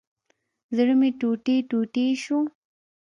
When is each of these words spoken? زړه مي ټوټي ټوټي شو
زړه 0.75 0.93
مي 0.99 1.09
ټوټي 1.19 1.55
ټوټي 1.69 2.05
شو 2.23 2.39